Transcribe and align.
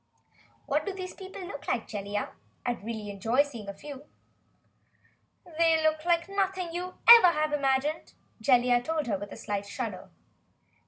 "What 0.65 0.83
do 0.83 0.93
these 0.95 1.13
people 1.13 1.43
look 1.45 1.67
like, 1.67 1.87
Jellia?" 1.87 2.33
she 2.65 2.65
asked 2.73 2.79
curiously. 2.81 2.85
"Really 2.85 3.11
I'd 3.11 3.13
enjoy 3.13 3.43
seeing 3.43 3.69
a 3.69 3.73
few." 3.75 4.05
"They 5.59 5.83
look 5.83 6.05
like 6.05 6.27
nothing 6.27 6.73
you 6.73 6.95
ever 7.07 7.27
have 7.27 7.53
imagined!" 7.53 8.13
Jellia 8.41 8.81
told 8.83 9.05
her 9.05 9.19
with 9.19 9.31
a 9.31 9.37
slight 9.37 9.67
shudder. 9.67 10.09